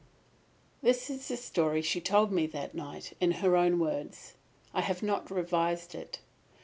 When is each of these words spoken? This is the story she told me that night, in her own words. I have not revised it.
This 0.81 1.11
is 1.11 1.27
the 1.27 1.37
story 1.37 1.83
she 1.83 2.01
told 2.01 2.31
me 2.31 2.47
that 2.47 2.73
night, 2.73 3.13
in 3.21 3.33
her 3.33 3.55
own 3.55 3.77
words. 3.77 4.33
I 4.73 4.81
have 4.81 5.03
not 5.03 5.29
revised 5.29 5.93
it. 5.93 6.17